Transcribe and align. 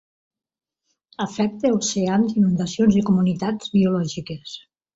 Afecta 1.25 1.71
oceans, 1.75 2.33
inundacions 2.41 2.99
i 3.03 3.07
comunitats 3.13 3.73
biològiques. 3.77 4.61